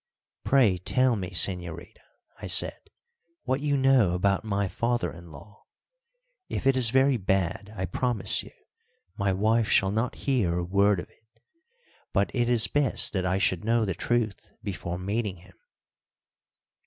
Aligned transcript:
"Pray 0.43 0.79
tell 0.79 1.15
me, 1.15 1.29
señorita," 1.29 1.99
I 2.41 2.47
said, 2.47 2.79
"what 3.43 3.61
you 3.61 3.77
know 3.77 4.15
about 4.15 4.43
my 4.43 4.67
father 4.67 5.11
in 5.11 5.29
law. 5.31 5.65
If 6.49 6.65
it 6.65 6.75
is 6.75 6.89
very 6.89 7.17
bad, 7.17 7.71
I 7.77 7.85
promise 7.85 8.41
you 8.41 8.49
my 9.15 9.31
wife 9.31 9.69
shall 9.69 9.91
not 9.91 10.15
hear 10.25 10.57
a 10.57 10.63
word 10.65 10.99
of 10.99 11.07
it; 11.11 11.39
but 12.13 12.33
it 12.33 12.49
is 12.49 12.65
best 12.65 13.13
that 13.13 13.27
I 13.27 13.37
should 13.37 13.63
know 13.63 13.85
the 13.85 13.93
truth 13.93 14.49
before 14.63 14.97
meeting 14.97 15.35
him." 15.35 15.53